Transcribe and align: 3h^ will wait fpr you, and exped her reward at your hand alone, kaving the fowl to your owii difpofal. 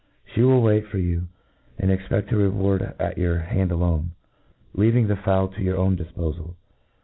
3h^ 0.33 0.45
will 0.47 0.63
wait 0.63 0.87
fpr 0.87 0.99
you, 1.03 1.27
and 1.77 1.91
exped 1.91 2.31
her 2.31 2.37
reward 2.37 2.95
at 2.97 3.19
your 3.19 3.37
hand 3.37 3.71
alone, 3.71 4.13
kaving 4.75 5.07
the 5.07 5.15
fowl 5.15 5.47
to 5.49 5.61
your 5.61 5.77
owii 5.77 5.95
difpofal. 5.95 6.55